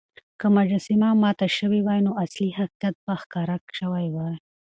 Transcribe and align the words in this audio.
که 0.39 0.47
مجسمه 0.57 1.09
ماته 1.21 1.47
شوې 1.57 1.79
وای، 1.83 1.99
نو 2.05 2.11
اصلي 2.23 2.49
حقيقت 2.59 2.95
به 3.05 3.13
ښکاره 3.21 3.57
شوی 3.79 4.07
وای. 4.15 4.35